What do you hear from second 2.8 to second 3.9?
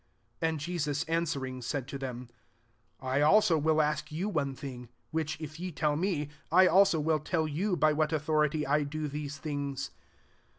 I also will